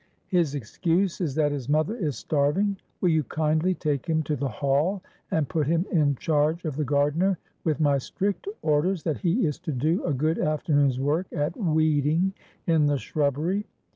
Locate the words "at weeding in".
11.31-12.87